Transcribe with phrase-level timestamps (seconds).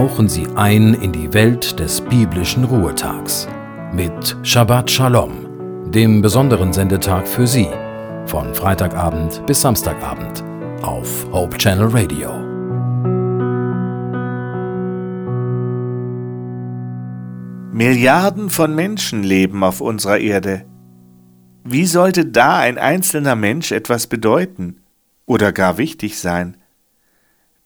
[0.00, 3.46] tauchen Sie ein in die Welt des biblischen Ruhetags
[3.92, 7.68] mit Shabbat Shalom, dem besonderen Sendetag für Sie,
[8.24, 10.42] von Freitagabend bis Samstagabend
[10.80, 12.30] auf Hope Channel Radio.
[17.70, 20.64] Milliarden von Menschen leben auf unserer Erde.
[21.62, 24.80] Wie sollte da ein einzelner Mensch etwas bedeuten
[25.26, 26.56] oder gar wichtig sein?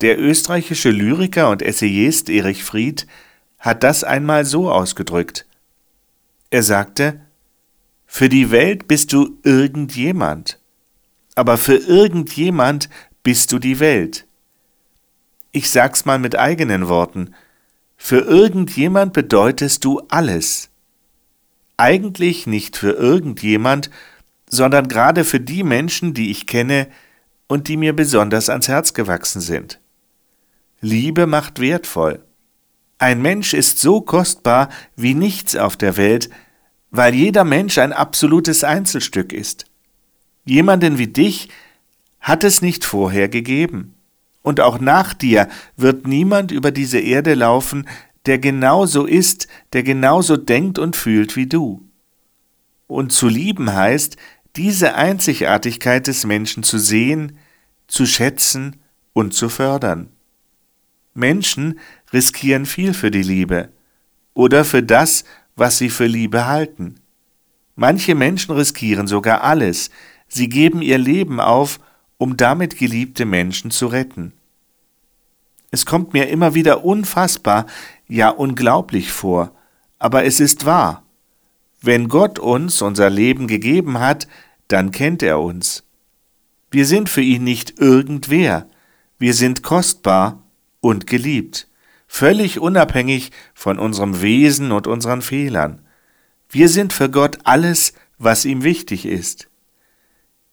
[0.00, 3.08] Der österreichische Lyriker und Essayist Erich Fried
[3.58, 5.44] hat das einmal so ausgedrückt.
[6.50, 7.20] Er sagte,
[8.06, 10.60] Für die Welt bist du irgendjemand,
[11.34, 12.88] aber für irgendjemand
[13.24, 14.24] bist du die Welt.
[15.50, 17.34] Ich sag's mal mit eigenen Worten,
[17.96, 20.70] für irgendjemand bedeutest du alles.
[21.76, 23.90] Eigentlich nicht für irgendjemand,
[24.48, 26.86] sondern gerade für die Menschen, die ich kenne
[27.48, 29.80] und die mir besonders ans Herz gewachsen sind.
[30.80, 32.24] Liebe macht wertvoll.
[32.98, 36.30] Ein Mensch ist so kostbar wie nichts auf der Welt,
[36.90, 39.66] weil jeder Mensch ein absolutes Einzelstück ist.
[40.44, 41.48] Jemanden wie dich
[42.20, 43.94] hat es nicht vorher gegeben.
[44.42, 47.88] Und auch nach dir wird niemand über diese Erde laufen,
[48.26, 51.82] der genauso ist, der genauso denkt und fühlt wie du.
[52.86, 54.16] Und zu lieben heißt,
[54.56, 57.36] diese Einzigartigkeit des Menschen zu sehen,
[57.86, 58.76] zu schätzen
[59.12, 60.10] und zu fördern.
[61.18, 61.78] Menschen
[62.12, 63.68] riskieren viel für die Liebe
[64.32, 65.24] oder für das,
[65.56, 67.00] was sie für Liebe halten.
[67.74, 69.90] Manche Menschen riskieren sogar alles,
[70.28, 71.80] sie geben ihr Leben auf,
[72.16, 74.32] um damit geliebte Menschen zu retten.
[75.70, 77.66] Es kommt mir immer wieder unfassbar,
[78.06, 79.52] ja unglaublich vor,
[79.98, 81.04] aber es ist wahr.
[81.80, 84.26] Wenn Gott uns unser Leben gegeben hat,
[84.66, 85.84] dann kennt er uns.
[86.70, 88.66] Wir sind für ihn nicht irgendwer,
[89.18, 90.42] wir sind kostbar
[90.80, 91.68] und geliebt,
[92.06, 95.82] völlig unabhängig von unserem Wesen und unseren Fehlern.
[96.50, 99.48] Wir sind für Gott alles, was ihm wichtig ist.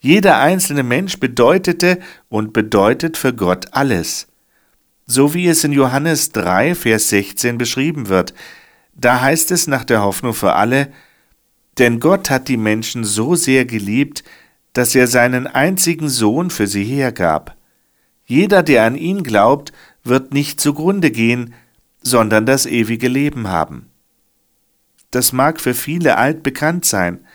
[0.00, 4.26] Jeder einzelne Mensch bedeutete und bedeutet für Gott alles.
[5.06, 8.34] So wie es in Johannes 3, Vers 16 beschrieben wird.
[8.94, 10.92] Da heißt es nach der Hoffnung für alle,
[11.78, 14.24] denn Gott hat die Menschen so sehr geliebt,
[14.72, 17.56] dass er seinen einzigen Sohn für sie hergab.
[18.24, 19.72] Jeder, der an ihn glaubt,
[20.04, 21.54] wird nicht zugrunde gehen,
[22.02, 23.86] sondern das ewige Leben haben.
[25.10, 27.26] Das mag für viele altbekannt sein,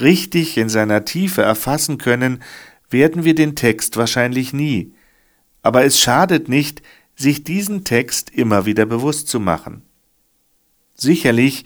[0.00, 2.42] richtig in seiner Tiefe erfassen können,
[2.90, 4.94] werden wir den Text wahrscheinlich nie,
[5.62, 6.82] aber es schadet nicht,
[7.14, 9.82] sich diesen Text immer wieder bewusst zu machen.
[10.94, 11.64] Sicherlich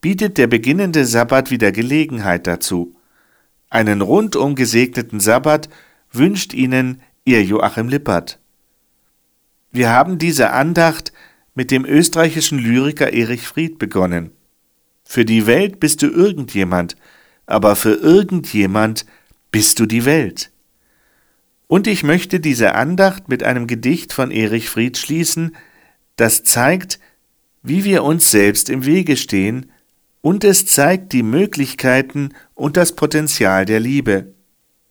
[0.00, 2.96] bietet der beginnende Sabbat wieder Gelegenheit dazu.
[3.68, 5.68] Einen rundum gesegneten Sabbat
[6.10, 8.41] wünscht Ihnen Ihr Joachim Lippert.
[9.72, 11.12] Wir haben diese Andacht
[11.54, 14.30] mit dem österreichischen Lyriker Erich Fried begonnen.
[15.02, 16.94] Für die Welt bist du irgendjemand,
[17.46, 19.06] aber für irgendjemand
[19.50, 20.50] bist du die Welt.
[21.68, 25.56] Und ich möchte diese Andacht mit einem Gedicht von Erich Fried schließen,
[26.16, 27.00] das zeigt,
[27.62, 29.72] wie wir uns selbst im Wege stehen,
[30.20, 34.34] und es zeigt die Möglichkeiten und das Potenzial der Liebe.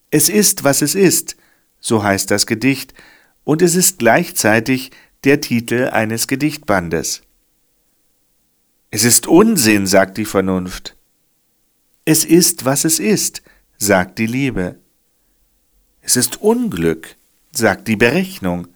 [0.09, 1.37] Es ist, was es ist,
[1.79, 2.95] so heißt das Gedicht,
[3.43, 4.91] und es ist gleichzeitig
[5.23, 7.21] der Titel eines Gedichtbandes.
[8.89, 10.95] Es ist Unsinn, sagt die Vernunft.
[12.05, 13.41] Es ist, was es ist,
[13.77, 14.79] sagt die Liebe.
[16.01, 17.15] Es ist Unglück,
[17.51, 18.67] sagt die Berechnung.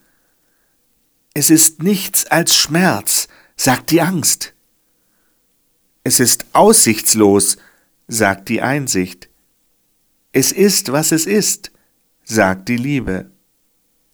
[1.34, 3.28] Es ist nichts als Schmerz,
[3.58, 4.54] sagt die Angst.
[6.04, 7.58] Es ist aussichtslos,
[8.08, 9.30] sagt die Einsicht.
[10.32, 11.72] Es ist, was es ist,
[12.24, 13.32] sagt die Liebe.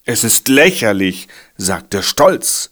[0.04, 2.72] Es ist lächerlich, sagt der Stolz.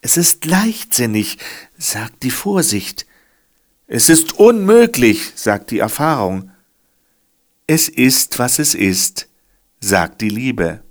[0.00, 1.38] Es ist leichtsinnig,
[1.76, 3.06] sagt die Vorsicht.
[3.86, 6.50] Es ist unmöglich, sagt die Erfahrung.
[7.66, 9.28] Es ist, was es ist,
[9.80, 10.85] sagt die Liebe.